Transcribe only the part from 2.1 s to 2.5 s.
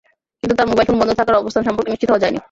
হওয়া যায়নি।